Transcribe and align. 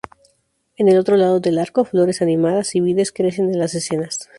En 0.77 0.87
el 0.89 0.97
otro 0.97 1.15
lado 1.15 1.39
del 1.39 1.59
arco, 1.59 1.85
flores 1.85 2.23
animadas 2.23 2.73
y 2.73 2.81
vides 2.81 3.11
crecen 3.11 3.51
en 3.51 3.59
las 3.59 3.75
escenas. 3.75 4.29